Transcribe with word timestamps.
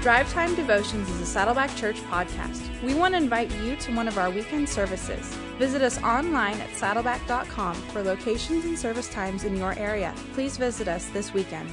Drive 0.00 0.32
Time 0.32 0.54
Devotions 0.54 1.10
is 1.10 1.20
a 1.20 1.26
Saddleback 1.26 1.76
Church 1.76 2.00
podcast. 2.04 2.62
We 2.82 2.94
want 2.94 3.12
to 3.12 3.18
invite 3.18 3.54
you 3.56 3.76
to 3.76 3.94
one 3.94 4.08
of 4.08 4.16
our 4.16 4.30
weekend 4.30 4.66
services. 4.66 5.20
Visit 5.58 5.82
us 5.82 6.02
online 6.02 6.58
at 6.58 6.70
saddleback.com 6.70 7.74
for 7.74 8.02
locations 8.02 8.64
and 8.64 8.78
service 8.78 9.10
times 9.10 9.44
in 9.44 9.58
your 9.58 9.74
area. 9.78 10.14
Please 10.32 10.56
visit 10.56 10.88
us 10.88 11.10
this 11.10 11.34
weekend. 11.34 11.70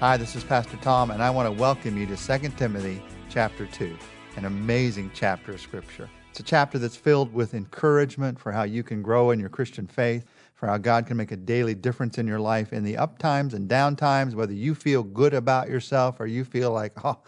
Hi, 0.00 0.16
this 0.16 0.34
is 0.34 0.42
Pastor 0.42 0.76
Tom, 0.78 1.12
and 1.12 1.22
I 1.22 1.30
want 1.30 1.46
to 1.46 1.52
welcome 1.52 1.96
you 1.96 2.04
to 2.06 2.16
2 2.16 2.48
Timothy 2.56 3.00
chapter 3.30 3.66
2, 3.66 3.96
an 4.34 4.46
amazing 4.46 5.12
chapter 5.14 5.52
of 5.52 5.60
Scripture. 5.60 6.10
It's 6.30 6.40
a 6.40 6.42
chapter 6.42 6.80
that's 6.80 6.96
filled 6.96 7.32
with 7.32 7.54
encouragement 7.54 8.40
for 8.40 8.50
how 8.50 8.64
you 8.64 8.82
can 8.82 9.02
grow 9.02 9.30
in 9.30 9.38
your 9.38 9.50
Christian 9.50 9.86
faith, 9.86 10.24
for 10.56 10.66
how 10.66 10.78
God 10.78 11.06
can 11.06 11.16
make 11.16 11.30
a 11.30 11.36
daily 11.36 11.76
difference 11.76 12.18
in 12.18 12.26
your 12.26 12.40
life 12.40 12.72
in 12.72 12.82
the 12.82 12.96
up 12.96 13.20
times 13.20 13.54
and 13.54 13.68
down 13.68 13.94
times, 13.94 14.34
whether 14.34 14.52
you 14.52 14.74
feel 14.74 15.04
good 15.04 15.32
about 15.32 15.68
yourself 15.68 16.18
or 16.18 16.26
you 16.26 16.44
feel 16.44 16.72
like, 16.72 16.92
oh, 17.04 17.18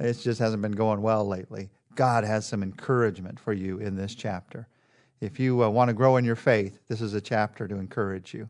it 0.00 0.14
just 0.14 0.40
hasn't 0.40 0.62
been 0.62 0.72
going 0.72 1.02
well 1.02 1.26
lately. 1.26 1.70
God 1.94 2.24
has 2.24 2.46
some 2.46 2.62
encouragement 2.62 3.38
for 3.38 3.52
you 3.52 3.78
in 3.78 3.96
this 3.96 4.14
chapter. 4.14 4.66
If 5.20 5.38
you 5.38 5.62
uh, 5.62 5.68
want 5.68 5.88
to 5.88 5.94
grow 5.94 6.16
in 6.16 6.24
your 6.24 6.36
faith, 6.36 6.80
this 6.88 7.00
is 7.00 7.14
a 7.14 7.20
chapter 7.20 7.68
to 7.68 7.76
encourage 7.76 8.34
you. 8.34 8.48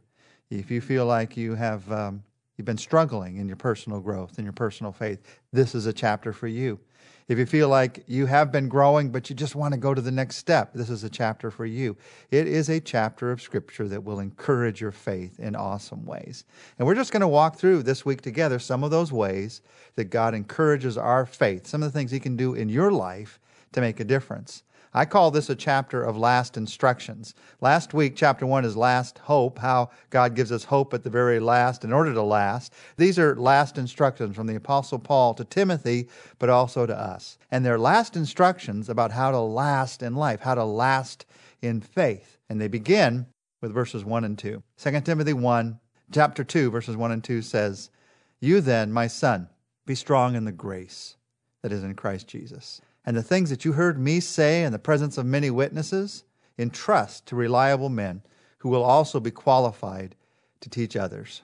If 0.51 0.71
you 0.71 0.81
feel 0.81 1.07
like 1.07 1.37
you 1.37 1.55
have 1.55 1.91
um, 1.93 2.23
you've 2.57 2.65
been 2.65 2.79
struggling 2.79 3.37
in 3.37 3.47
your 3.47 3.57
personal 3.57 4.01
growth 4.01 4.39
in 4.39 4.45
your 4.45 4.53
personal 4.53 4.93
faith, 4.93 5.41
this 5.53 5.75
is 5.75 5.87
a 5.87 5.93
chapter 5.93 6.33
for 6.33 6.49
you. 6.49 6.79
If 7.27 7.39
you 7.39 7.47
feel 7.47 7.71
like 7.71 8.05
you 8.07 8.27
have 8.27 8.53
been 8.53 8.69
growing, 8.69 9.11
but 9.11 9.31
you 9.31 9.37
just 9.37 9.55
want 9.55 9.73
to 9.73 9.81
go 9.81 9.95
to 9.95 10.03
the 10.03 10.11
next 10.11 10.37
step, 10.37 10.75
this 10.75 10.91
is 10.91 11.05
a 11.05 11.09
chapter 11.09 11.51
for 11.51 11.65
you. 11.65 11.97
It 12.31 12.47
is 12.47 12.69
a 12.69 12.81
chapter 12.81 13.31
of 13.31 13.41
Scripture 13.41 13.89
that 13.89 14.05
will 14.05 14.21
encourage 14.21 14.83
your 14.83 14.93
faith 14.93 15.41
in 15.41 15.57
awesome 15.57 16.05
ways. 16.05 16.45
And 16.79 16.87
we're 16.87 16.95
just 16.95 17.13
going 17.13 17.23
to 17.23 17.29
walk 17.29 17.57
through 17.57 17.85
this 17.85 18.05
week 18.05 18.21
together 18.21 18.59
some 18.59 18.85
of 18.85 18.91
those 18.91 19.11
ways 19.11 19.63
that 19.97 20.11
God 20.11 20.35
encourages 20.35 20.99
our 20.99 21.25
faith, 21.25 21.67
some 21.67 21.83
of 21.83 21.91
the 21.91 21.99
things 21.99 22.11
He 22.11 22.21
can 22.21 22.37
do 22.37 22.53
in 22.53 22.69
your 22.69 22.93
life 22.93 23.41
to 23.73 23.81
make 23.81 24.01
a 24.01 24.05
difference. 24.05 24.63
I 24.97 25.07
call 25.07 25.33
this 25.33 25.51
a 25.51 25.57
chapter 25.57 26.05
of 26.05 26.17
last 26.17 26.57
instructions. 26.57 27.35
Last 27.61 27.95
week, 27.95 28.15
chapter 28.15 28.47
one 28.47 28.65
is 28.65 28.77
last 28.77 29.19
hope, 29.19 29.59
how 29.59 29.91
God 30.09 30.37
gives 30.37 30.53
us 30.53 30.63
hope 30.63 30.95
at 30.95 31.03
the 31.03 31.11
very 31.11 31.41
last 31.41 31.83
in 31.83 31.93
order 31.93 32.15
to 32.15 32.23
last. 32.23 32.73
These 32.97 33.19
are 33.19 33.35
last 33.35 33.77
instructions 33.77 34.37
from 34.37 34.47
the 34.47 34.55
Apostle 34.55 35.01
Paul 35.01 35.35
to 35.35 35.45
Timothy, 35.45 36.09
but 36.39 36.49
also 36.49 36.87
to 36.87 36.97
us. 36.97 37.39
And 37.51 37.67
they're 37.67 37.79
last 37.79 38.15
instructions 38.15 38.89
about 38.89 39.11
how 39.11 39.33
to 39.33 39.41
last 39.41 40.01
in 40.01 40.15
life, 40.15 40.43
how 40.43 40.55
to 40.55 40.65
last 40.65 41.27
in 41.61 41.81
faith. 41.81 42.39
And 42.49 42.61
they 42.61 42.69
begin 42.69 43.27
with 43.61 43.75
verses 43.75 44.05
1 44.05 44.23
and 44.23 44.39
2. 44.39 44.63
2 44.79 45.01
Timothy 45.01 45.33
1, 45.33 45.81
chapter 46.13 46.45
2, 46.45 46.71
verses 46.71 46.97
1 46.97 47.11
and 47.11 47.25
2 47.25 47.43
says, 47.43 47.91
You 48.39 48.61
then, 48.61 48.93
my 48.93 49.09
son, 49.09 49.49
be 49.87 49.97
strong 49.97 50.37
in 50.37 50.45
the 50.45 50.53
grace 50.53 51.17
that 51.63 51.73
is 51.73 51.83
in 51.83 51.95
Christ 51.95 52.29
Jesus 52.29 52.81
and 53.07 53.17
the 53.17 53.23
things 53.23 53.51
that 53.51 53.65
you 53.65 53.73
heard 53.73 53.99
me 53.99 54.21
say 54.21 54.65
in 54.65 54.73
the 54.73 54.79
presence 54.79 55.19
of 55.19 55.27
many 55.27 55.51
witnesses, 55.51 56.25
entrust 56.59 57.27
to 57.27 57.37
reliable 57.37 57.89
men 57.89 58.23
who 58.59 58.69
will 58.69 58.85
also 58.85 59.21
be 59.21 59.31
qualified 59.31 60.15
to 60.61 60.71
teach 60.71 60.97
others. 60.97 61.43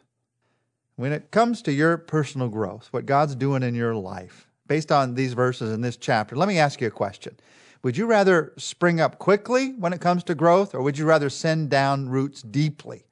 When 0.96 1.12
it 1.12 1.30
comes 1.30 1.62
to 1.62 1.72
your 1.72 1.96
personal 1.96 2.48
growth, 2.48 2.88
what 2.90 3.06
God's 3.06 3.34
doing 3.34 3.62
in 3.62 3.74
your 3.74 3.94
life, 3.94 4.46
based 4.66 4.92
on 4.92 5.14
these 5.14 5.32
verses 5.32 5.72
in 5.72 5.80
this 5.80 5.96
chapter, 5.96 6.36
let 6.36 6.48
me 6.48 6.58
ask 6.58 6.80
you 6.80 6.86
a 6.86 6.90
question. 6.90 7.36
Would 7.82 7.96
you 7.96 8.06
rather 8.06 8.52
spring 8.56 9.00
up 9.00 9.18
quickly 9.18 9.72
when 9.72 9.92
it 9.92 10.00
comes 10.00 10.22
to 10.24 10.34
growth, 10.34 10.74
or 10.74 10.82
would 10.82 10.98
you 10.98 11.06
rather 11.06 11.30
send 11.30 11.70
down 11.70 12.08
roots 12.08 12.42
deeply? 12.42 13.04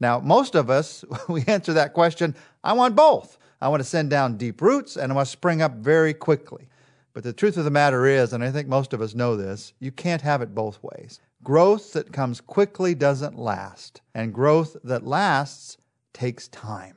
Now, 0.00 0.18
most 0.18 0.54
of 0.54 0.68
us, 0.68 1.04
we 1.28 1.44
answer 1.46 1.72
that 1.72 1.92
question 1.92 2.34
I 2.62 2.74
want 2.74 2.94
both. 2.94 3.38
I 3.60 3.68
want 3.68 3.80
to 3.80 3.88
send 3.88 4.10
down 4.10 4.36
deep 4.36 4.60
roots 4.60 4.96
and 4.96 5.12
I 5.12 5.14
want 5.14 5.26
to 5.26 5.32
spring 5.32 5.62
up 5.62 5.76
very 5.76 6.12
quickly. 6.12 6.68
But 7.14 7.24
the 7.24 7.32
truth 7.32 7.56
of 7.56 7.64
the 7.64 7.70
matter 7.70 8.06
is, 8.06 8.32
and 8.32 8.42
I 8.42 8.50
think 8.50 8.68
most 8.68 8.92
of 8.92 9.02
us 9.02 9.14
know 9.14 9.36
this, 9.36 9.74
you 9.78 9.92
can't 9.92 10.22
have 10.22 10.40
it 10.40 10.54
both 10.54 10.82
ways. 10.82 11.20
Growth 11.44 11.92
that 11.92 12.12
comes 12.12 12.40
quickly 12.40 12.94
doesn't 12.94 13.38
last, 13.38 14.00
and 14.14 14.32
growth 14.32 14.76
that 14.84 15.06
lasts 15.06 15.76
takes 16.14 16.48
time. 16.48 16.96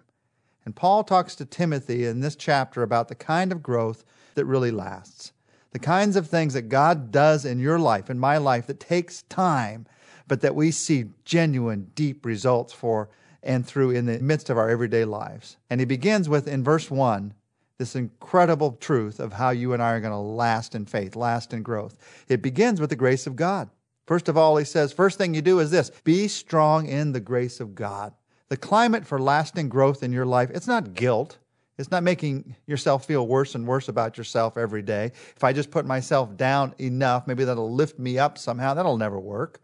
And 0.66 0.76
Paul 0.76 1.03
talks 1.03 1.36
to 1.36 1.46
Timothy 1.46 2.06
in 2.06 2.22
this 2.22 2.36
chapter 2.36 2.81
about 2.81 3.08
the 3.08 3.16
kind 3.16 3.52
of 3.52 3.62
growth 3.62 4.06
that 4.36 4.46
really 4.46 4.72
lasts. 4.72 5.31
The 5.72 5.80
kinds 5.80 6.16
of 6.16 6.28
things 6.28 6.53
that 6.53 6.70
God 6.70 7.12
does 7.12 7.44
in 7.44 7.59
your 7.59 7.78
life, 7.78 8.09
in 8.09 8.18
my 8.18 8.38
life, 8.38 8.68
that 8.68 8.80
takes 8.80 9.24
time, 9.24 9.86
but 10.28 10.42
that 10.42 10.56
we 10.56 10.72
see 10.72 11.06
genuine, 11.26 11.92
deep 11.94 12.26
results 12.26 12.72
for 12.72 13.09
and 13.44 13.66
through 13.66 13.92
in 13.92 14.06
the 14.06 14.20
midst 14.20 14.50
of 14.50 14.58
our 14.58 14.70
everyday 14.70 15.06
lives. 15.06 15.58
And 15.70 15.80
he 15.80 15.86
begins 15.86 16.28
with, 16.30 16.47
in 16.47 16.64
verse 16.64 16.90
1, 16.90 17.34
this 17.78 17.96
incredible 17.96 18.74
truth 18.74 19.19
of 19.19 19.34
how 19.34 19.50
you 19.50 19.74
and 19.74 19.84
I 19.84 19.94
are 19.94 20.00
going 20.00 20.12
to 20.12 20.18
last 20.18 20.75
in 20.75 20.86
faith, 20.86 21.16
last 21.16 21.53
in 21.53 21.62
growth. 21.63 21.97
It 22.30 22.41
begins 22.41 22.80
with 22.80 22.90
the 22.90 22.96
grace 22.96 23.28
of 23.28 23.36
God. 23.36 23.69
First 24.06 24.30
of 24.30 24.38
all, 24.38 24.56
he 24.58 24.66
says, 24.66 24.94
first 24.94 25.18
thing 25.18 25.34
you 25.34 25.41
do 25.41 25.59
is 25.59 25.72
this 25.72 25.90
be 26.03 26.28
strong 26.28 26.88
in 26.88 27.12
the 27.12 27.19
grace 27.19 27.59
of 27.59 27.75
God. 27.75 28.14
The 28.50 28.58
climate 28.58 29.06
for 29.06 29.19
lasting 29.19 29.69
growth 29.69 30.03
in 30.03 30.14
your 30.14 30.25
life, 30.25 30.52
it's 30.52 30.68
not 30.68 30.94
guilt. 30.94 31.40
It's 31.78 31.91
not 31.91 32.03
making 32.03 32.56
yourself 32.68 33.06
feel 33.06 33.28
worse 33.28 33.56
and 33.56 33.68
worse 33.68 33.90
about 33.90 34.18
yourself 34.18 34.58
every 34.58 34.81
day. 34.81 35.12
If 35.35 35.44
I 35.44 35.52
just 35.52 35.72
put 35.72 35.85
myself 35.85 36.38
down 36.38 36.74
enough, 36.80 37.28
maybe 37.28 37.44
that'll 37.44 37.74
lift 37.74 38.00
me 38.00 38.18
up 38.18 38.38
somehow. 38.38 38.74
That'll 38.74 38.97
never 38.97 39.19
work. 39.19 39.59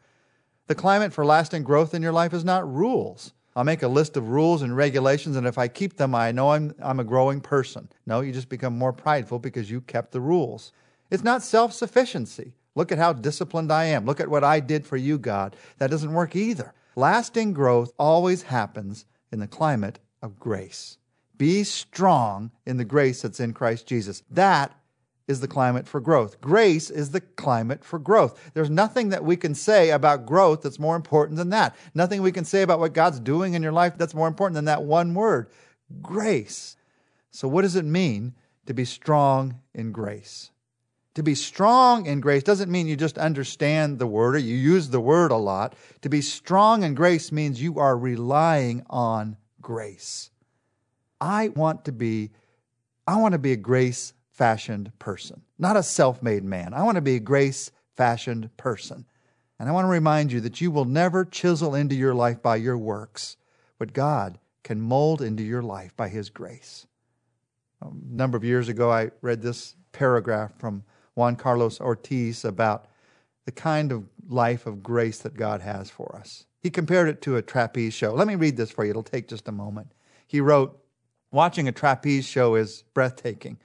The 0.67 0.75
climate 0.75 1.13
for 1.13 1.23
lasting 1.23 1.63
growth 1.63 1.93
in 1.93 2.01
your 2.01 2.11
life 2.11 2.33
is 2.33 2.43
not 2.43 2.69
rules. 2.69 3.31
I'll 3.55 3.63
make 3.63 3.83
a 3.83 3.87
list 3.87 4.15
of 4.15 4.29
rules 4.29 4.61
and 4.61 4.75
regulations, 4.75 5.35
and 5.35 5.45
if 5.45 5.57
I 5.57 5.67
keep 5.67 5.97
them, 5.97 6.15
I 6.15 6.31
know 6.31 6.51
I'm, 6.51 6.73
I'm 6.81 6.99
a 6.99 7.03
growing 7.03 7.41
person. 7.41 7.89
No, 8.05 8.21
you 8.21 8.31
just 8.31 8.49
become 8.49 8.77
more 8.77 8.93
prideful 8.93 9.39
because 9.39 9.69
you 9.69 9.81
kept 9.81 10.11
the 10.11 10.21
rules. 10.21 10.71
It's 11.09 11.23
not 11.23 11.43
self 11.43 11.73
sufficiency. 11.73 12.53
Look 12.75 12.91
at 12.91 12.97
how 12.97 13.11
disciplined 13.11 13.71
I 13.71 13.85
am. 13.85 14.05
Look 14.05 14.21
at 14.21 14.29
what 14.29 14.45
I 14.45 14.61
did 14.61 14.87
for 14.87 14.95
you, 14.95 15.17
God. 15.17 15.57
That 15.77 15.91
doesn't 15.91 16.13
work 16.13 16.35
either. 16.35 16.73
Lasting 16.95 17.53
growth 17.53 17.91
always 17.99 18.43
happens 18.43 19.05
in 19.31 19.39
the 19.39 19.47
climate 19.47 19.99
of 20.21 20.39
grace. 20.39 20.97
Be 21.37 21.63
strong 21.63 22.51
in 22.65 22.77
the 22.77 22.85
grace 22.85 23.21
that's 23.21 23.39
in 23.39 23.53
Christ 23.53 23.87
Jesus. 23.87 24.23
That 24.29 24.73
is 25.31 25.39
the 25.39 25.47
climate 25.47 25.87
for 25.87 25.99
growth. 25.99 26.39
Grace 26.41 26.91
is 26.91 27.09
the 27.09 27.21
climate 27.21 27.83
for 27.83 27.97
growth. 27.97 28.51
There's 28.53 28.69
nothing 28.69 29.09
that 29.09 29.25
we 29.25 29.35
can 29.35 29.55
say 29.55 29.89
about 29.89 30.27
growth 30.27 30.61
that's 30.61 30.77
more 30.77 30.95
important 30.95 31.37
than 31.37 31.49
that. 31.49 31.75
Nothing 31.95 32.21
we 32.21 32.31
can 32.31 32.45
say 32.45 32.61
about 32.61 32.79
what 32.79 32.93
God's 32.93 33.19
doing 33.19 33.55
in 33.55 33.63
your 33.63 33.71
life 33.71 33.97
that's 33.97 34.13
more 34.13 34.27
important 34.27 34.55
than 34.55 34.65
that 34.65 34.83
one 34.83 35.15
word 35.15 35.49
grace. 36.01 36.77
So, 37.31 37.47
what 37.47 37.63
does 37.63 37.75
it 37.75 37.85
mean 37.85 38.35
to 38.67 38.73
be 38.73 38.85
strong 38.85 39.59
in 39.73 39.91
grace? 39.91 40.51
To 41.15 41.23
be 41.23 41.35
strong 41.35 42.05
in 42.05 42.21
grace 42.21 42.43
doesn't 42.43 42.71
mean 42.71 42.87
you 42.87 42.95
just 42.95 43.17
understand 43.17 43.99
the 43.99 44.07
word 44.07 44.35
or 44.35 44.39
you 44.39 44.55
use 44.55 44.89
the 44.89 45.01
word 45.01 45.31
a 45.31 45.37
lot. 45.37 45.75
To 46.03 46.09
be 46.09 46.21
strong 46.21 46.83
in 46.83 46.93
grace 46.93 47.31
means 47.31 47.61
you 47.61 47.79
are 47.79 47.97
relying 47.97 48.85
on 48.89 49.35
grace. 49.61 50.29
I 51.19 51.49
want 51.49 51.85
to 51.85 51.91
be 51.91 52.31
I 53.07 53.17
want 53.17 53.33
to 53.33 53.39
be 53.39 53.51
a 53.51 53.57
grace 53.57 54.13
fashioned 54.41 54.91
person, 54.97 55.41
not 55.59 55.77
a 55.77 55.83
self 55.83 56.23
made 56.23 56.43
man. 56.43 56.73
I 56.73 56.83
want 56.83 56.95
to 56.95 57.01
be 57.01 57.15
a 57.15 57.19
grace 57.19 57.71
fashioned 57.95 58.55
person. 58.57 59.05
And 59.59 59.69
I 59.69 59.71
want 59.71 59.85
to 59.85 59.89
remind 59.89 60.31
you 60.31 60.41
that 60.41 60.59
you 60.59 60.71
will 60.71 60.85
never 60.85 61.23
chisel 61.23 61.75
into 61.75 61.93
your 61.93 62.15
life 62.15 62.41
by 62.41 62.55
your 62.55 62.77
works 62.77 63.37
but 63.81 63.93
God 63.93 64.37
can 64.63 64.79
mold 64.79 65.23
into 65.23 65.41
your 65.41 65.63
life 65.63 65.97
by 65.97 66.07
His 66.07 66.29
grace. 66.29 66.85
A 67.81 67.87
number 68.11 68.37
of 68.37 68.43
years 68.43 68.69
ago, 68.69 68.91
I 68.91 69.09
read 69.21 69.41
this 69.41 69.75
paragraph 69.91 70.51
from 70.59 70.83
Juan 71.15 71.35
Carlos 71.35 71.81
Ortiz 71.81 72.45
about 72.45 72.85
the 73.45 73.51
kind 73.51 73.91
of 73.91 74.07
life 74.29 74.67
of 74.67 74.83
grace 74.83 75.17
that 75.21 75.33
God 75.33 75.61
has 75.61 75.89
for 75.89 76.15
us. 76.15 76.45
He 76.59 76.69
compared 76.69 77.09
it 77.09 77.23
to 77.23 77.37
a 77.37 77.41
trapeze 77.41 77.95
show. 77.95 78.13
Let 78.13 78.27
me 78.27 78.35
read 78.35 78.55
this 78.55 78.69
for 78.69 78.85
you, 78.85 78.91
it'll 78.91 79.01
take 79.01 79.27
just 79.27 79.47
a 79.47 79.51
moment. 79.51 79.93
He 80.27 80.41
wrote, 80.41 80.79
Watching 81.31 81.67
a 81.67 81.71
trapeze 81.71 82.25
show 82.25 82.53
is 82.53 82.83
breathtaking. 82.93 83.57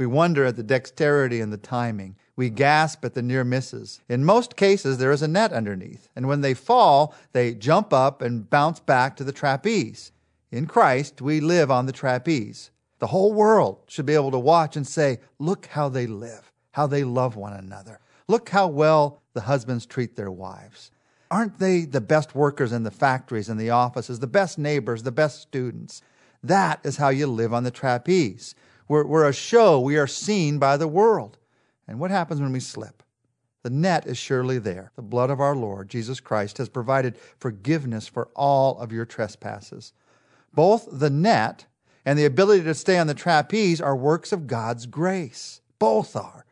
We 0.00 0.06
wonder 0.06 0.46
at 0.46 0.56
the 0.56 0.62
dexterity 0.62 1.42
and 1.42 1.52
the 1.52 1.58
timing. 1.58 2.16
We 2.34 2.48
gasp 2.48 3.04
at 3.04 3.12
the 3.12 3.20
near 3.20 3.44
misses. 3.44 4.00
In 4.08 4.24
most 4.24 4.56
cases, 4.56 4.96
there 4.96 5.12
is 5.12 5.20
a 5.20 5.28
net 5.28 5.52
underneath, 5.52 6.08
and 6.16 6.26
when 6.26 6.40
they 6.40 6.54
fall, 6.54 7.14
they 7.34 7.52
jump 7.52 7.92
up 7.92 8.22
and 8.22 8.48
bounce 8.48 8.80
back 8.80 9.14
to 9.16 9.24
the 9.24 9.30
trapeze. 9.30 10.10
In 10.50 10.64
Christ, 10.64 11.20
we 11.20 11.38
live 11.38 11.70
on 11.70 11.84
the 11.84 11.92
trapeze. 11.92 12.70
The 12.98 13.08
whole 13.08 13.34
world 13.34 13.82
should 13.88 14.06
be 14.06 14.14
able 14.14 14.30
to 14.30 14.38
watch 14.38 14.74
and 14.74 14.86
say, 14.86 15.18
Look 15.38 15.66
how 15.66 15.90
they 15.90 16.06
live, 16.06 16.50
how 16.70 16.86
they 16.86 17.04
love 17.04 17.36
one 17.36 17.52
another. 17.52 18.00
Look 18.26 18.48
how 18.48 18.68
well 18.68 19.20
the 19.34 19.42
husbands 19.42 19.84
treat 19.84 20.16
their 20.16 20.30
wives. 20.30 20.92
Aren't 21.30 21.58
they 21.58 21.84
the 21.84 22.00
best 22.00 22.34
workers 22.34 22.72
in 22.72 22.84
the 22.84 22.90
factories 22.90 23.50
and 23.50 23.60
the 23.60 23.68
offices, 23.68 24.18
the 24.18 24.26
best 24.26 24.56
neighbors, 24.56 25.02
the 25.02 25.12
best 25.12 25.42
students? 25.42 26.00
That 26.42 26.80
is 26.84 26.96
how 26.96 27.10
you 27.10 27.26
live 27.26 27.52
on 27.52 27.64
the 27.64 27.70
trapeze. 27.70 28.54
We're, 28.90 29.06
we're 29.06 29.28
a 29.28 29.32
show. 29.32 29.78
We 29.78 29.98
are 29.98 30.08
seen 30.08 30.58
by 30.58 30.76
the 30.76 30.88
world. 30.88 31.38
And 31.86 32.00
what 32.00 32.10
happens 32.10 32.40
when 32.40 32.50
we 32.50 32.58
slip? 32.58 33.04
The 33.62 33.70
net 33.70 34.04
is 34.04 34.18
surely 34.18 34.58
there. 34.58 34.90
The 34.96 35.02
blood 35.02 35.30
of 35.30 35.38
our 35.38 35.54
Lord 35.54 35.88
Jesus 35.88 36.18
Christ 36.18 36.58
has 36.58 36.68
provided 36.68 37.16
forgiveness 37.38 38.08
for 38.08 38.30
all 38.34 38.76
of 38.80 38.90
your 38.90 39.04
trespasses. 39.04 39.92
Both 40.52 40.88
the 40.90 41.08
net 41.08 41.66
and 42.04 42.18
the 42.18 42.24
ability 42.24 42.64
to 42.64 42.74
stay 42.74 42.98
on 42.98 43.06
the 43.06 43.14
trapeze 43.14 43.80
are 43.80 43.94
works 43.94 44.32
of 44.32 44.48
God's 44.48 44.86
grace. 44.86 45.60
Both 45.78 46.16
are. 46.16 46.44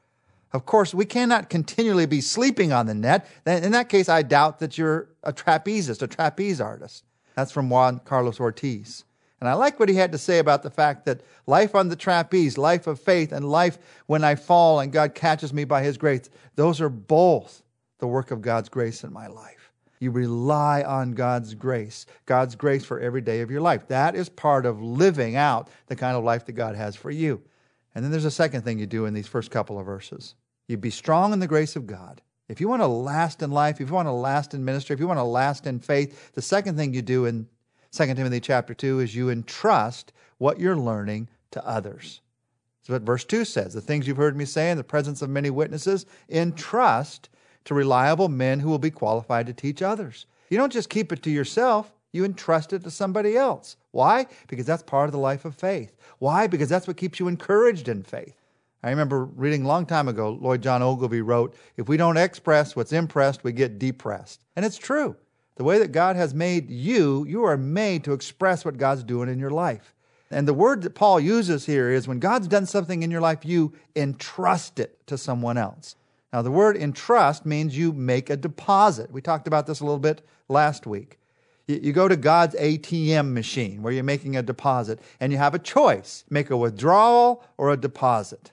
Of 0.52 0.64
course, 0.64 0.94
we 0.94 1.06
cannot 1.06 1.50
continually 1.50 2.06
be 2.06 2.20
sleeping 2.20 2.72
on 2.72 2.86
the 2.86 2.94
net. 2.94 3.26
In 3.46 3.72
that 3.72 3.88
case, 3.88 4.08
I 4.08 4.22
doubt 4.22 4.60
that 4.60 4.78
you're 4.78 5.08
a 5.24 5.32
trapezist, 5.32 6.02
a 6.02 6.06
trapeze 6.06 6.60
artist. 6.60 7.02
That's 7.34 7.50
from 7.50 7.68
Juan 7.68 7.98
Carlos 8.04 8.38
Ortiz. 8.38 9.02
And 9.40 9.48
I 9.48 9.54
like 9.54 9.78
what 9.78 9.88
he 9.88 9.94
had 9.94 10.12
to 10.12 10.18
say 10.18 10.38
about 10.38 10.62
the 10.62 10.70
fact 10.70 11.04
that 11.06 11.20
life 11.46 11.74
on 11.74 11.88
the 11.88 11.96
trapeze, 11.96 12.58
life 12.58 12.86
of 12.86 12.98
faith, 12.98 13.32
and 13.32 13.48
life 13.48 13.78
when 14.06 14.24
I 14.24 14.34
fall 14.34 14.80
and 14.80 14.92
God 14.92 15.14
catches 15.14 15.52
me 15.52 15.64
by 15.64 15.82
his 15.82 15.96
grace, 15.96 16.28
those 16.56 16.80
are 16.80 16.88
both 16.88 17.62
the 17.98 18.06
work 18.06 18.30
of 18.30 18.42
God's 18.42 18.68
grace 18.68 19.04
in 19.04 19.12
my 19.12 19.28
life. 19.28 19.72
You 20.00 20.10
rely 20.10 20.82
on 20.82 21.12
God's 21.12 21.54
grace, 21.54 22.06
God's 22.26 22.54
grace 22.54 22.84
for 22.84 23.00
every 23.00 23.20
day 23.20 23.40
of 23.40 23.50
your 23.50 23.60
life. 23.60 23.88
That 23.88 24.14
is 24.14 24.28
part 24.28 24.66
of 24.66 24.80
living 24.80 25.36
out 25.36 25.68
the 25.86 25.96
kind 25.96 26.16
of 26.16 26.24
life 26.24 26.46
that 26.46 26.52
God 26.52 26.76
has 26.76 26.94
for 26.94 27.10
you. 27.10 27.42
And 27.94 28.04
then 28.04 28.12
there's 28.12 28.24
a 28.24 28.30
second 28.30 28.62
thing 28.62 28.78
you 28.78 28.86
do 28.86 29.06
in 29.06 29.14
these 29.14 29.26
first 29.26 29.50
couple 29.50 29.78
of 29.78 29.86
verses 29.86 30.34
you 30.68 30.76
be 30.76 30.90
strong 30.90 31.32
in 31.32 31.38
the 31.38 31.46
grace 31.46 31.76
of 31.76 31.86
God. 31.86 32.20
If 32.48 32.60
you 32.60 32.68
want 32.68 32.82
to 32.82 32.86
last 32.86 33.42
in 33.42 33.50
life, 33.50 33.80
if 33.80 33.88
you 33.88 33.94
want 33.94 34.06
to 34.06 34.12
last 34.12 34.52
in 34.52 34.64
ministry, 34.64 34.94
if 34.94 35.00
you 35.00 35.08
want 35.08 35.18
to 35.18 35.24
last 35.24 35.66
in 35.66 35.80
faith, 35.80 36.32
the 36.32 36.42
second 36.42 36.76
thing 36.76 36.92
you 36.92 37.02
do 37.02 37.24
in 37.24 37.48
2 37.92 38.14
Timothy 38.14 38.40
chapter 38.40 38.74
2 38.74 39.00
is 39.00 39.14
you 39.14 39.30
entrust 39.30 40.12
what 40.38 40.60
you're 40.60 40.76
learning 40.76 41.28
to 41.50 41.66
others. 41.66 42.20
That's 42.80 42.90
what 42.90 43.02
verse 43.02 43.24
2 43.24 43.44
says. 43.44 43.74
The 43.74 43.80
things 43.80 44.06
you've 44.06 44.16
heard 44.16 44.36
me 44.36 44.44
say 44.44 44.70
in 44.70 44.76
the 44.76 44.84
presence 44.84 45.22
of 45.22 45.30
many 45.30 45.50
witnesses, 45.50 46.06
entrust 46.28 47.28
to 47.64 47.74
reliable 47.74 48.28
men 48.28 48.60
who 48.60 48.68
will 48.68 48.78
be 48.78 48.90
qualified 48.90 49.46
to 49.46 49.52
teach 49.52 49.82
others. 49.82 50.26
You 50.50 50.58
don't 50.58 50.72
just 50.72 50.88
keep 50.88 51.12
it 51.12 51.22
to 51.22 51.30
yourself, 51.30 51.92
you 52.12 52.24
entrust 52.24 52.72
it 52.72 52.84
to 52.84 52.90
somebody 52.90 53.36
else. 53.36 53.76
Why? 53.90 54.26
Because 54.48 54.66
that's 54.66 54.82
part 54.82 55.08
of 55.08 55.12
the 55.12 55.18
life 55.18 55.44
of 55.44 55.54
faith. 55.54 55.96
Why? 56.18 56.46
Because 56.46 56.68
that's 56.68 56.86
what 56.86 56.96
keeps 56.96 57.20
you 57.20 57.28
encouraged 57.28 57.88
in 57.88 58.02
faith. 58.02 58.34
I 58.82 58.90
remember 58.90 59.24
reading 59.24 59.64
a 59.64 59.68
long 59.68 59.86
time 59.86 60.08
ago, 60.08 60.38
Lloyd 60.40 60.62
John 60.62 60.82
Ogilvie 60.82 61.20
wrote, 61.20 61.54
If 61.76 61.88
we 61.88 61.96
don't 61.96 62.16
express 62.16 62.76
what's 62.76 62.92
impressed, 62.92 63.44
we 63.44 63.52
get 63.52 63.78
depressed. 63.78 64.40
And 64.56 64.64
it's 64.64 64.78
true. 64.78 65.16
The 65.58 65.64
way 65.64 65.80
that 65.80 65.90
God 65.90 66.14
has 66.14 66.32
made 66.32 66.70
you, 66.70 67.26
you 67.26 67.42
are 67.44 67.56
made 67.56 68.04
to 68.04 68.12
express 68.12 68.64
what 68.64 68.78
God's 68.78 69.02
doing 69.02 69.28
in 69.28 69.40
your 69.40 69.50
life. 69.50 69.92
And 70.30 70.46
the 70.46 70.54
word 70.54 70.82
that 70.82 70.94
Paul 70.94 71.18
uses 71.18 71.66
here 71.66 71.90
is 71.90 72.06
when 72.06 72.20
God's 72.20 72.46
done 72.46 72.64
something 72.64 73.02
in 73.02 73.10
your 73.10 73.20
life, 73.20 73.44
you 73.44 73.72
entrust 73.96 74.78
it 74.78 75.04
to 75.08 75.18
someone 75.18 75.58
else. 75.58 75.96
Now, 76.32 76.42
the 76.42 76.52
word 76.52 76.76
entrust 76.76 77.44
means 77.44 77.76
you 77.76 77.92
make 77.92 78.30
a 78.30 78.36
deposit. 78.36 79.10
We 79.10 79.20
talked 79.20 79.48
about 79.48 79.66
this 79.66 79.80
a 79.80 79.84
little 79.84 79.98
bit 79.98 80.24
last 80.48 80.86
week. 80.86 81.18
You 81.66 81.92
go 81.92 82.06
to 82.06 82.16
God's 82.16 82.54
ATM 82.54 83.32
machine 83.32 83.82
where 83.82 83.92
you're 83.92 84.04
making 84.04 84.36
a 84.36 84.42
deposit 84.42 85.00
and 85.18 85.32
you 85.32 85.38
have 85.38 85.54
a 85.54 85.58
choice 85.58 86.24
make 86.30 86.50
a 86.50 86.56
withdrawal 86.56 87.42
or 87.56 87.72
a 87.72 87.76
deposit. 87.76 88.52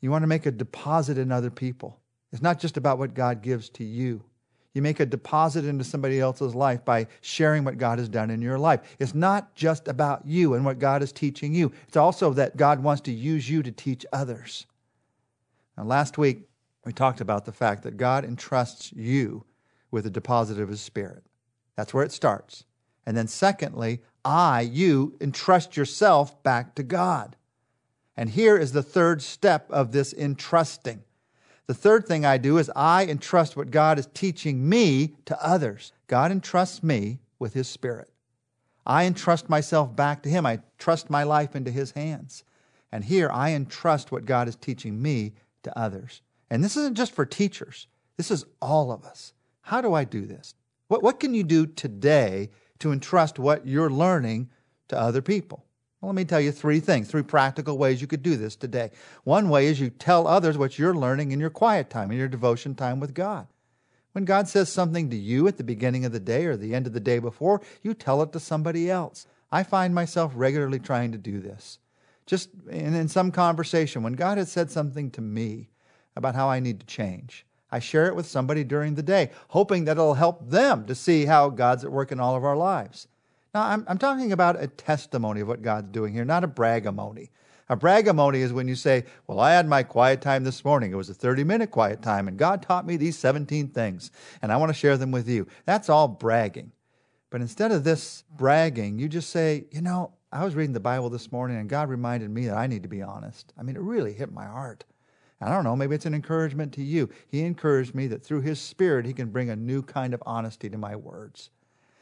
You 0.00 0.10
want 0.10 0.22
to 0.22 0.26
make 0.26 0.46
a 0.46 0.50
deposit 0.50 1.18
in 1.18 1.30
other 1.30 1.50
people. 1.50 2.00
It's 2.32 2.42
not 2.42 2.58
just 2.58 2.78
about 2.78 2.98
what 2.98 3.12
God 3.12 3.42
gives 3.42 3.68
to 3.70 3.84
you. 3.84 4.24
You 4.74 4.80
make 4.80 5.00
a 5.00 5.06
deposit 5.06 5.64
into 5.66 5.84
somebody 5.84 6.18
else's 6.18 6.54
life 6.54 6.84
by 6.84 7.06
sharing 7.20 7.64
what 7.64 7.76
God 7.76 7.98
has 7.98 8.08
done 8.08 8.30
in 8.30 8.40
your 8.40 8.58
life. 8.58 8.80
It's 8.98 9.14
not 9.14 9.54
just 9.54 9.86
about 9.86 10.26
you 10.26 10.54
and 10.54 10.64
what 10.64 10.78
God 10.78 11.02
is 11.02 11.12
teaching 11.12 11.54
you, 11.54 11.72
it's 11.86 11.96
also 11.96 12.32
that 12.34 12.56
God 12.56 12.82
wants 12.82 13.02
to 13.02 13.12
use 13.12 13.48
you 13.48 13.62
to 13.62 13.70
teach 13.70 14.06
others. 14.12 14.66
Now, 15.76 15.84
last 15.84 16.18
week, 16.18 16.48
we 16.84 16.92
talked 16.92 17.20
about 17.20 17.44
the 17.44 17.52
fact 17.52 17.82
that 17.82 17.96
God 17.96 18.24
entrusts 18.24 18.92
you 18.92 19.44
with 19.90 20.06
a 20.06 20.10
deposit 20.10 20.58
of 20.58 20.68
His 20.68 20.80
Spirit. 20.80 21.22
That's 21.76 21.94
where 21.94 22.04
it 22.04 22.12
starts. 22.12 22.64
And 23.06 23.16
then, 23.16 23.28
secondly, 23.28 24.00
I, 24.24 24.62
you, 24.62 25.16
entrust 25.20 25.76
yourself 25.76 26.42
back 26.42 26.74
to 26.76 26.82
God. 26.82 27.36
And 28.16 28.30
here 28.30 28.56
is 28.56 28.72
the 28.72 28.82
third 28.82 29.22
step 29.22 29.70
of 29.70 29.92
this 29.92 30.12
entrusting. 30.12 31.02
The 31.66 31.74
third 31.74 32.06
thing 32.06 32.24
I 32.24 32.38
do 32.38 32.58
is 32.58 32.70
I 32.74 33.06
entrust 33.06 33.56
what 33.56 33.70
God 33.70 33.98
is 33.98 34.08
teaching 34.12 34.68
me 34.68 35.14
to 35.26 35.44
others. 35.44 35.92
God 36.06 36.32
entrusts 36.32 36.82
me 36.82 37.20
with 37.38 37.54
His 37.54 37.68
Spirit. 37.68 38.10
I 38.84 39.04
entrust 39.04 39.48
myself 39.48 39.94
back 39.94 40.22
to 40.22 40.28
Him. 40.28 40.44
I 40.44 40.60
trust 40.78 41.08
my 41.08 41.22
life 41.22 41.54
into 41.54 41.70
His 41.70 41.92
hands. 41.92 42.44
And 42.90 43.04
here 43.04 43.30
I 43.32 43.52
entrust 43.52 44.12
what 44.12 44.26
God 44.26 44.48
is 44.48 44.56
teaching 44.56 45.00
me 45.00 45.32
to 45.62 45.78
others. 45.78 46.20
And 46.50 46.62
this 46.62 46.76
isn't 46.76 46.96
just 46.96 47.12
for 47.12 47.24
teachers, 47.24 47.86
this 48.16 48.30
is 48.30 48.44
all 48.60 48.92
of 48.92 49.04
us. 49.04 49.32
How 49.62 49.80
do 49.80 49.94
I 49.94 50.04
do 50.04 50.26
this? 50.26 50.54
What, 50.88 51.02
what 51.02 51.20
can 51.20 51.32
you 51.32 51.44
do 51.44 51.66
today 51.66 52.50
to 52.80 52.92
entrust 52.92 53.38
what 53.38 53.66
you're 53.66 53.88
learning 53.88 54.50
to 54.88 55.00
other 55.00 55.22
people? 55.22 55.64
Well, 56.02 56.08
let 56.08 56.16
me 56.16 56.24
tell 56.24 56.40
you 56.40 56.50
three 56.50 56.80
things, 56.80 57.08
three 57.08 57.22
practical 57.22 57.78
ways 57.78 58.00
you 58.00 58.08
could 58.08 58.24
do 58.24 58.34
this 58.34 58.56
today. 58.56 58.90
One 59.22 59.48
way 59.48 59.68
is 59.68 59.78
you 59.78 59.88
tell 59.88 60.26
others 60.26 60.58
what 60.58 60.76
you're 60.76 60.96
learning 60.96 61.30
in 61.30 61.38
your 61.38 61.48
quiet 61.48 61.90
time, 61.90 62.10
in 62.10 62.18
your 62.18 62.26
devotion 62.26 62.74
time 62.74 62.98
with 62.98 63.14
God. 63.14 63.46
When 64.10 64.24
God 64.24 64.48
says 64.48 64.68
something 64.68 65.10
to 65.10 65.16
you 65.16 65.46
at 65.46 65.58
the 65.58 65.64
beginning 65.64 66.04
of 66.04 66.10
the 66.10 66.18
day 66.18 66.46
or 66.46 66.56
the 66.56 66.74
end 66.74 66.88
of 66.88 66.92
the 66.92 66.98
day 66.98 67.20
before, 67.20 67.62
you 67.82 67.94
tell 67.94 68.20
it 68.20 68.32
to 68.32 68.40
somebody 68.40 68.90
else. 68.90 69.28
I 69.52 69.62
find 69.62 69.94
myself 69.94 70.32
regularly 70.34 70.80
trying 70.80 71.12
to 71.12 71.18
do 71.18 71.38
this. 71.38 71.78
Just 72.26 72.50
in, 72.68 72.94
in 72.94 73.06
some 73.06 73.30
conversation, 73.30 74.02
when 74.02 74.14
God 74.14 74.38
has 74.38 74.50
said 74.50 74.72
something 74.72 75.08
to 75.12 75.20
me 75.20 75.70
about 76.16 76.34
how 76.34 76.48
I 76.48 76.58
need 76.58 76.80
to 76.80 76.86
change, 76.86 77.46
I 77.70 77.78
share 77.78 78.06
it 78.06 78.16
with 78.16 78.26
somebody 78.26 78.64
during 78.64 78.96
the 78.96 79.04
day, 79.04 79.30
hoping 79.48 79.84
that 79.84 79.98
it'll 79.98 80.14
help 80.14 80.50
them 80.50 80.84
to 80.86 80.96
see 80.96 81.26
how 81.26 81.48
God's 81.48 81.84
at 81.84 81.92
work 81.92 82.10
in 82.10 82.18
all 82.18 82.34
of 82.34 82.44
our 82.44 82.56
lives. 82.56 83.06
Now, 83.54 83.64
I'm, 83.64 83.84
I'm 83.86 83.98
talking 83.98 84.32
about 84.32 84.62
a 84.62 84.66
testimony 84.66 85.42
of 85.42 85.48
what 85.48 85.60
God's 85.60 85.90
doing 85.90 86.14
here, 86.14 86.24
not 86.24 86.42
a 86.42 86.48
bragamony. 86.48 87.28
A 87.68 87.76
bragamony 87.76 88.36
is 88.36 88.52
when 88.52 88.66
you 88.66 88.74
say, 88.74 89.04
Well, 89.26 89.40
I 89.40 89.52
had 89.52 89.68
my 89.68 89.82
quiet 89.82 90.22
time 90.22 90.44
this 90.44 90.64
morning. 90.64 90.90
It 90.90 90.96
was 90.96 91.10
a 91.10 91.14
30 91.14 91.44
minute 91.44 91.70
quiet 91.70 92.00
time, 92.00 92.28
and 92.28 92.38
God 92.38 92.62
taught 92.62 92.86
me 92.86 92.96
these 92.96 93.18
17 93.18 93.68
things, 93.68 94.10
and 94.40 94.50
I 94.50 94.56
want 94.56 94.70
to 94.70 94.78
share 94.78 94.96
them 94.96 95.10
with 95.10 95.28
you. 95.28 95.46
That's 95.66 95.90
all 95.90 96.08
bragging. 96.08 96.72
But 97.28 97.42
instead 97.42 97.72
of 97.72 97.84
this 97.84 98.24
bragging, 98.36 98.98
you 98.98 99.08
just 99.08 99.28
say, 99.30 99.66
You 99.70 99.82
know, 99.82 100.12
I 100.32 100.44
was 100.44 100.54
reading 100.54 100.72
the 100.72 100.80
Bible 100.80 101.10
this 101.10 101.30
morning, 101.30 101.58
and 101.58 101.68
God 101.68 101.90
reminded 101.90 102.30
me 102.30 102.46
that 102.46 102.56
I 102.56 102.66
need 102.66 102.82
to 102.84 102.88
be 102.88 103.02
honest. 103.02 103.52
I 103.58 103.62
mean, 103.62 103.76
it 103.76 103.82
really 103.82 104.14
hit 104.14 104.32
my 104.32 104.46
heart. 104.46 104.84
I 105.42 105.50
don't 105.50 105.64
know, 105.64 105.76
maybe 105.76 105.94
it's 105.94 106.06
an 106.06 106.14
encouragement 106.14 106.72
to 106.74 106.82
you. 106.82 107.10
He 107.28 107.42
encouraged 107.42 107.94
me 107.94 108.06
that 108.08 108.22
through 108.22 108.42
His 108.42 108.60
Spirit, 108.60 109.04
He 109.04 109.12
can 109.12 109.28
bring 109.28 109.50
a 109.50 109.56
new 109.56 109.82
kind 109.82 110.14
of 110.14 110.22
honesty 110.24 110.70
to 110.70 110.78
my 110.78 110.96
words. 110.96 111.50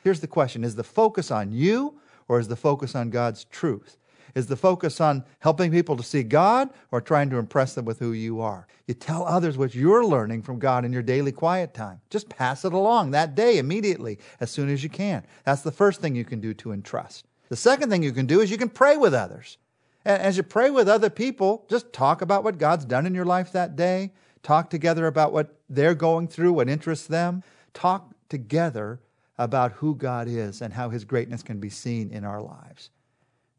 Here's 0.02 0.20
the 0.20 0.26
question 0.26 0.64
Is 0.64 0.76
the 0.76 0.84
focus 0.84 1.30
on 1.30 1.52
you 1.52 2.00
or 2.28 2.38
is 2.38 2.48
the 2.48 2.56
focus 2.56 2.94
on 2.94 3.10
God's 3.10 3.44
truth? 3.44 3.96
Is 4.34 4.46
the 4.46 4.56
focus 4.56 5.00
on 5.00 5.24
helping 5.40 5.72
people 5.72 5.96
to 5.96 6.02
see 6.02 6.22
God 6.22 6.70
or 6.92 7.00
trying 7.00 7.30
to 7.30 7.38
impress 7.38 7.74
them 7.74 7.84
with 7.84 7.98
who 7.98 8.12
you 8.12 8.40
are? 8.40 8.66
You 8.86 8.94
tell 8.94 9.24
others 9.24 9.58
what 9.58 9.74
you're 9.74 10.04
learning 10.04 10.42
from 10.42 10.58
God 10.58 10.84
in 10.84 10.92
your 10.92 11.02
daily 11.02 11.32
quiet 11.32 11.74
time. 11.74 12.00
Just 12.10 12.28
pass 12.28 12.64
it 12.64 12.72
along 12.72 13.10
that 13.10 13.34
day 13.34 13.58
immediately 13.58 14.18
as 14.38 14.50
soon 14.50 14.68
as 14.68 14.82
you 14.82 14.88
can. 14.88 15.24
That's 15.44 15.62
the 15.62 15.72
first 15.72 16.00
thing 16.00 16.14
you 16.14 16.24
can 16.24 16.40
do 16.40 16.54
to 16.54 16.72
entrust. 16.72 17.26
The 17.48 17.56
second 17.56 17.90
thing 17.90 18.02
you 18.02 18.12
can 18.12 18.26
do 18.26 18.40
is 18.40 18.50
you 18.50 18.58
can 18.58 18.68
pray 18.68 18.96
with 18.96 19.14
others. 19.14 19.58
And 20.04 20.22
as 20.22 20.36
you 20.36 20.42
pray 20.42 20.70
with 20.70 20.88
other 20.88 21.10
people, 21.10 21.66
just 21.68 21.92
talk 21.92 22.22
about 22.22 22.44
what 22.44 22.58
God's 22.58 22.84
done 22.84 23.06
in 23.06 23.14
your 23.14 23.24
life 23.24 23.52
that 23.52 23.76
day. 23.76 24.12
Talk 24.42 24.70
together 24.70 25.06
about 25.06 25.32
what 25.32 25.58
they're 25.68 25.94
going 25.94 26.28
through, 26.28 26.52
what 26.52 26.68
interests 26.68 27.06
them. 27.06 27.42
Talk 27.74 28.12
together 28.28 29.00
about 29.40 29.72
who 29.72 29.94
God 29.94 30.28
is 30.28 30.60
and 30.60 30.74
how 30.74 30.90
His 30.90 31.06
greatness 31.06 31.42
can 31.42 31.58
be 31.60 31.70
seen 31.70 32.10
in 32.10 32.24
our 32.24 32.42
lives. 32.42 32.90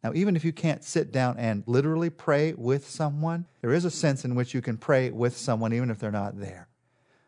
Now, 0.03 0.11
even 0.13 0.35
if 0.35 0.45
you 0.45 0.53
can't 0.53 0.83
sit 0.83 1.11
down 1.11 1.37
and 1.39 1.63
literally 1.65 2.11
pray 2.11 2.53
with 2.53 2.87
someone, 2.87 3.47
there 3.61 3.73
is 3.73 3.83
a 3.83 3.89
sense 3.89 4.23
in 4.23 4.35
which 4.35 4.53
you 4.53 4.61
can 4.61 4.77
pray 4.77 5.09
with 5.09 5.35
someone 5.35 5.73
even 5.73 5.89
if 5.89 5.97
they're 5.97 6.11
not 6.11 6.39
there 6.39 6.67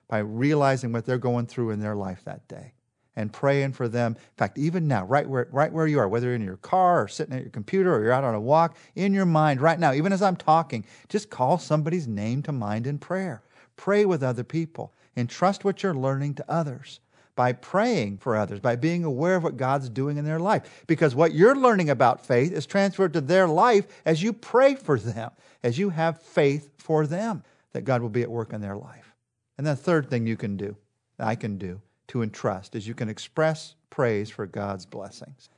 by 0.07 0.19
realizing 0.19 0.91
what 0.91 1.03
they're 1.03 1.17
going 1.17 1.47
through 1.47 1.71
in 1.71 1.79
their 1.79 1.95
life 1.95 2.23
that 2.25 2.47
day 2.47 2.73
and 3.15 3.33
praying 3.33 3.73
for 3.73 3.87
them. 3.87 4.13
In 4.17 4.37
fact, 4.37 4.59
even 4.59 4.87
now, 4.87 5.05
right 5.05 5.27
where, 5.27 5.47
right 5.51 5.73
where 5.73 5.87
you 5.87 5.97
are, 5.97 6.07
whether 6.07 6.27
you're 6.27 6.35
in 6.35 6.43
your 6.43 6.57
car 6.57 7.03
or 7.03 7.07
sitting 7.07 7.35
at 7.35 7.41
your 7.41 7.49
computer 7.49 7.95
or 7.95 8.03
you're 8.03 8.11
out 8.11 8.23
on 8.23 8.35
a 8.35 8.39
walk, 8.39 8.77
in 8.93 9.15
your 9.15 9.25
mind 9.25 9.61
right 9.61 9.79
now, 9.79 9.93
even 9.93 10.13
as 10.13 10.21
I'm 10.21 10.35
talking, 10.35 10.85
just 11.09 11.31
call 11.31 11.57
somebody's 11.57 12.07
name 12.07 12.43
to 12.43 12.51
mind 12.51 12.85
in 12.85 12.99
prayer. 12.99 13.41
Pray 13.77 14.05
with 14.05 14.21
other 14.21 14.43
people. 14.43 14.93
Entrust 15.17 15.63
what 15.63 15.81
you're 15.81 15.95
learning 15.95 16.35
to 16.35 16.45
others 16.47 16.99
by 17.35 17.53
praying 17.53 18.17
for 18.17 18.35
others, 18.35 18.59
by 18.59 18.75
being 18.75 19.03
aware 19.03 19.35
of 19.35 19.43
what 19.43 19.57
God's 19.57 19.89
doing 19.89 20.17
in 20.17 20.25
their 20.25 20.39
life. 20.39 20.83
Because 20.87 21.15
what 21.15 21.33
you're 21.33 21.55
learning 21.55 21.89
about 21.89 22.25
faith 22.25 22.51
is 22.51 22.65
transferred 22.65 23.13
to 23.13 23.21
their 23.21 23.47
life 23.47 23.85
as 24.05 24.21
you 24.21 24.33
pray 24.33 24.75
for 24.75 24.99
them, 24.99 25.31
as 25.63 25.77
you 25.77 25.89
have 25.89 26.21
faith 26.21 26.69
for 26.77 27.07
them 27.07 27.43
that 27.73 27.85
God 27.85 28.01
will 28.01 28.09
be 28.09 28.21
at 28.21 28.31
work 28.31 28.53
in 28.53 28.61
their 28.61 28.75
life. 28.75 29.15
And 29.57 29.65
the 29.65 29.75
third 29.75 30.09
thing 30.09 30.25
you 30.25 30.37
can 30.37 30.57
do, 30.57 30.75
I 31.19 31.35
can 31.35 31.57
do, 31.57 31.81
to 32.07 32.21
entrust 32.21 32.75
is 32.75 32.87
you 32.87 32.93
can 32.93 33.09
express 33.09 33.75
praise 33.89 34.29
for 34.29 34.45
God's 34.45 34.85
blessings. 34.85 35.49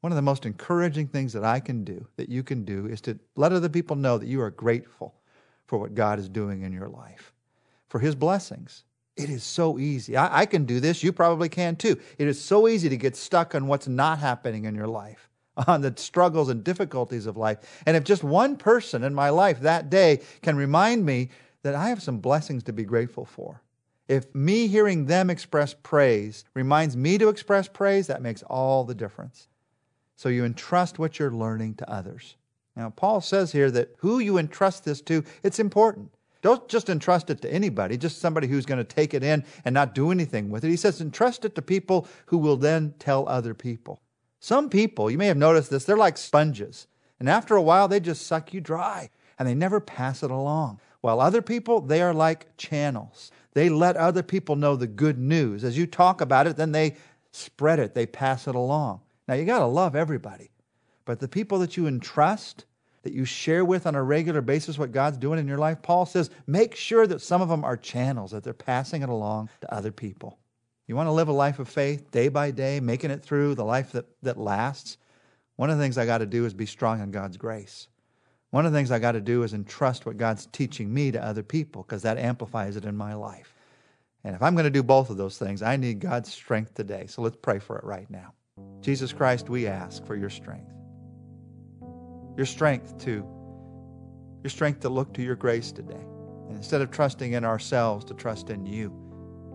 One 0.00 0.12
of 0.12 0.16
the 0.16 0.22
most 0.22 0.46
encouraging 0.46 1.08
things 1.08 1.32
that 1.34 1.44
I 1.44 1.60
can 1.60 1.84
do, 1.84 2.06
that 2.16 2.30
you 2.30 2.42
can 2.42 2.64
do, 2.64 2.86
is 2.86 3.00
to 3.02 3.18
let 3.36 3.52
other 3.52 3.68
people 3.68 3.96
know 3.96 4.16
that 4.16 4.28
you 4.28 4.40
are 4.40 4.50
grateful 4.50 5.14
for 5.66 5.78
what 5.78 5.94
God 5.94 6.18
is 6.18 6.28
doing 6.28 6.62
in 6.62 6.72
your 6.72 6.88
life, 6.88 7.32
for 7.88 7.98
His 7.98 8.14
blessings, 8.14 8.84
it 9.16 9.28
is 9.28 9.42
so 9.42 9.78
easy. 9.78 10.16
I, 10.16 10.40
I, 10.40 10.46
can 10.46 10.64
do 10.64 10.80
this. 10.80 11.02
You 11.02 11.12
probably 11.12 11.48
can 11.48 11.76
too. 11.76 11.98
It 12.18 12.26
is 12.26 12.42
so 12.42 12.68
easy 12.68 12.88
to 12.88 12.96
get 12.96 13.16
stuck 13.16 13.54
on 13.54 13.66
what's 13.66 13.88
not 13.88 14.18
happening 14.18 14.64
in 14.64 14.74
your 14.74 14.86
life. 14.86 15.30
on 15.66 15.80
the 15.80 15.94
struggles 15.96 16.48
and 16.48 16.64
difficulties 16.64 17.26
of 17.26 17.36
life. 17.36 17.58
And 17.86 17.96
if 17.96 18.04
just 18.04 18.22
one 18.22 18.56
person 18.56 19.04
in 19.04 19.14
my 19.14 19.30
life 19.30 19.60
that 19.60 19.90
day 19.90 20.20
can 20.42 20.56
remind 20.56 21.04
me 21.04 21.30
that 21.62 21.74
I 21.74 21.88
have 21.88 22.02
some 22.02 22.18
blessings 22.18 22.62
to 22.64 22.72
be 22.72 22.84
grateful 22.84 23.24
for, 23.24 23.62
if 24.08 24.34
me 24.34 24.66
hearing 24.66 25.06
them 25.06 25.30
express 25.30 25.74
praise 25.74 26.44
reminds 26.54 26.96
me 26.96 27.18
to 27.18 27.28
express 27.28 27.68
praise, 27.68 28.06
that 28.08 28.22
makes 28.22 28.42
all 28.44 28.84
the 28.84 28.94
difference. 28.94 29.48
So 30.16 30.28
you 30.28 30.44
entrust 30.44 30.98
what 30.98 31.18
you're 31.18 31.30
learning 31.30 31.76
to 31.76 31.90
others. 31.90 32.36
Now, 32.76 32.90
Paul 32.90 33.20
says 33.20 33.52
here 33.52 33.70
that 33.70 33.94
who 33.98 34.18
you 34.18 34.38
entrust 34.38 34.84
this 34.84 35.00
to, 35.02 35.24
it's 35.42 35.58
important. 35.58 36.14
Don't 36.42 36.68
just 36.68 36.88
entrust 36.88 37.28
it 37.30 37.42
to 37.42 37.52
anybody, 37.52 37.96
just 37.96 38.18
somebody 38.18 38.46
who's 38.46 38.66
going 38.66 38.78
to 38.78 38.84
take 38.84 39.12
it 39.12 39.22
in 39.22 39.44
and 39.64 39.74
not 39.74 39.94
do 39.94 40.10
anything 40.10 40.50
with 40.50 40.64
it. 40.64 40.70
He 40.70 40.76
says 40.76 41.00
entrust 41.00 41.44
it 41.44 41.54
to 41.54 41.62
people 41.62 42.08
who 42.26 42.38
will 42.38 42.56
then 42.56 42.94
tell 42.98 43.28
other 43.28 43.54
people. 43.54 44.00
Some 44.38 44.70
people, 44.70 45.10
you 45.10 45.18
may 45.18 45.26
have 45.26 45.36
noticed 45.36 45.70
this, 45.70 45.84
they're 45.84 45.96
like 45.96 46.16
sponges. 46.16 46.86
And 47.18 47.28
after 47.28 47.54
a 47.54 47.62
while, 47.62 47.88
they 47.88 48.00
just 48.00 48.26
suck 48.26 48.54
you 48.54 48.60
dry 48.62 49.10
and 49.38 49.46
they 49.46 49.54
never 49.54 49.80
pass 49.80 50.22
it 50.22 50.30
along. 50.30 50.80
While 51.02 51.20
other 51.20 51.42
people, 51.42 51.80
they 51.80 52.00
are 52.02 52.14
like 52.14 52.56
channels. 52.56 53.30
They 53.52 53.68
let 53.68 53.96
other 53.96 54.22
people 54.22 54.56
know 54.56 54.76
the 54.76 54.86
good 54.86 55.18
news. 55.18 55.64
As 55.64 55.76
you 55.76 55.86
talk 55.86 56.20
about 56.20 56.46
it, 56.46 56.56
then 56.56 56.72
they 56.72 56.96
spread 57.32 57.78
it, 57.78 57.94
they 57.94 58.06
pass 58.06 58.46
it 58.46 58.54
along. 58.54 59.00
Now, 59.28 59.34
you 59.34 59.44
got 59.44 59.60
to 59.60 59.66
love 59.66 59.94
everybody. 59.94 60.50
But 61.04 61.20
the 61.20 61.28
people 61.28 61.58
that 61.60 61.76
you 61.76 61.86
entrust, 61.86 62.64
that 63.02 63.12
you 63.12 63.24
share 63.24 63.64
with 63.64 63.86
on 63.86 63.94
a 63.94 64.02
regular 64.02 64.40
basis 64.40 64.78
what 64.78 64.92
God's 64.92 65.18
doing 65.18 65.38
in 65.38 65.48
your 65.48 65.58
life, 65.58 65.80
Paul 65.82 66.06
says, 66.06 66.30
make 66.46 66.74
sure 66.74 67.06
that 67.06 67.22
some 67.22 67.40
of 67.40 67.48
them 67.48 67.64
are 67.64 67.76
channels, 67.76 68.30
that 68.32 68.44
they're 68.44 68.52
passing 68.52 69.02
it 69.02 69.08
along 69.08 69.48
to 69.62 69.74
other 69.74 69.90
people. 69.90 70.38
You 70.86 70.96
want 70.96 71.06
to 71.06 71.12
live 71.12 71.28
a 71.28 71.32
life 71.32 71.58
of 71.58 71.68
faith 71.68 72.10
day 72.10 72.28
by 72.28 72.50
day, 72.50 72.80
making 72.80 73.10
it 73.10 73.22
through 73.22 73.54
the 73.54 73.64
life 73.64 73.92
that, 73.92 74.06
that 74.22 74.38
lasts? 74.38 74.98
One 75.56 75.70
of 75.70 75.78
the 75.78 75.84
things 75.84 75.98
I 75.98 76.06
got 76.06 76.18
to 76.18 76.26
do 76.26 76.44
is 76.46 76.54
be 76.54 76.66
strong 76.66 77.00
in 77.00 77.10
God's 77.10 77.36
grace. 77.36 77.88
One 78.50 78.66
of 78.66 78.72
the 78.72 78.78
things 78.78 78.90
I 78.90 78.98
got 78.98 79.12
to 79.12 79.20
do 79.20 79.44
is 79.44 79.54
entrust 79.54 80.04
what 80.04 80.16
God's 80.16 80.46
teaching 80.46 80.92
me 80.92 81.12
to 81.12 81.24
other 81.24 81.42
people 81.42 81.84
because 81.84 82.02
that 82.02 82.18
amplifies 82.18 82.76
it 82.76 82.84
in 82.84 82.96
my 82.96 83.14
life. 83.14 83.54
And 84.24 84.34
if 84.34 84.42
I'm 84.42 84.54
going 84.54 84.64
to 84.64 84.70
do 84.70 84.82
both 84.82 85.08
of 85.08 85.16
those 85.16 85.38
things, 85.38 85.62
I 85.62 85.76
need 85.76 86.00
God's 86.00 86.32
strength 86.32 86.74
today. 86.74 87.06
So 87.06 87.22
let's 87.22 87.36
pray 87.40 87.58
for 87.58 87.78
it 87.78 87.84
right 87.84 88.10
now. 88.10 88.34
Jesus 88.80 89.12
Christ, 89.12 89.48
we 89.48 89.66
ask 89.66 90.04
for 90.04 90.16
your 90.16 90.30
strength 90.30 90.79
your 92.36 92.46
strength 92.46 92.98
to 93.04 93.26
your 94.42 94.50
strength 94.50 94.80
to 94.80 94.88
look 94.88 95.12
to 95.14 95.22
your 95.22 95.36
grace 95.36 95.70
today. 95.70 96.06
And 96.48 96.56
instead 96.56 96.80
of 96.80 96.90
trusting 96.90 97.34
in 97.34 97.44
ourselves, 97.44 98.06
to 98.06 98.14
trust 98.14 98.48
in 98.48 98.64
you. 98.64 98.90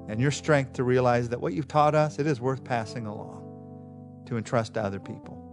And 0.08 0.22
your 0.22 0.30
strength 0.30 0.74
to 0.74 0.84
realize 0.84 1.28
that 1.30 1.42
what 1.42 1.54
you've 1.54 1.68
taught 1.68 1.96
us, 1.96 2.20
it 2.20 2.28
is 2.28 2.40
worth 2.40 2.64
passing 2.64 3.08
along 3.08 4.24
to 4.28 4.38
entrust 4.38 4.76
to 4.76 4.84
other 4.84 5.00
people. 5.00 5.46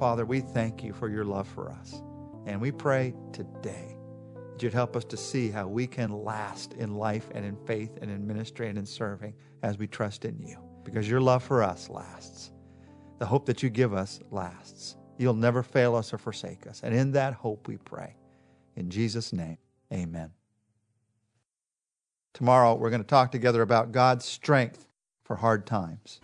Father, 0.00 0.24
we 0.24 0.40
thank 0.40 0.82
you 0.82 0.94
for 0.94 1.10
your 1.10 1.26
love 1.26 1.46
for 1.46 1.70
us. 1.70 2.00
And 2.46 2.58
we 2.58 2.72
pray 2.72 3.12
today 3.34 3.98
that 4.34 4.62
you'd 4.62 4.72
help 4.72 4.96
us 4.96 5.04
to 5.04 5.16
see 5.18 5.50
how 5.50 5.68
we 5.68 5.86
can 5.86 6.10
last 6.10 6.72
in 6.72 6.94
life 6.94 7.28
and 7.34 7.44
in 7.44 7.54
faith 7.66 7.98
and 8.00 8.10
in 8.10 8.26
ministry 8.26 8.70
and 8.70 8.78
in 8.78 8.86
serving 8.86 9.34
as 9.62 9.76
we 9.76 9.86
trust 9.86 10.24
in 10.24 10.40
you. 10.40 10.56
Because 10.84 11.06
your 11.06 11.20
love 11.20 11.42
for 11.42 11.62
us 11.62 11.90
lasts. 11.90 12.50
The 13.18 13.26
hope 13.26 13.44
that 13.44 13.62
you 13.62 13.68
give 13.68 13.92
us 13.92 14.20
lasts. 14.30 14.96
You'll 15.20 15.34
never 15.34 15.62
fail 15.62 15.96
us 15.96 16.14
or 16.14 16.18
forsake 16.18 16.66
us. 16.66 16.80
And 16.82 16.94
in 16.94 17.12
that 17.12 17.34
hope 17.34 17.68
we 17.68 17.76
pray. 17.76 18.14
In 18.74 18.88
Jesus' 18.88 19.34
name, 19.34 19.58
amen. 19.92 20.30
Tomorrow 22.32 22.76
we're 22.76 22.88
going 22.88 23.02
to 23.02 23.06
talk 23.06 23.30
together 23.30 23.60
about 23.60 23.92
God's 23.92 24.24
strength 24.24 24.86
for 25.22 25.36
hard 25.36 25.66
times. 25.66 26.22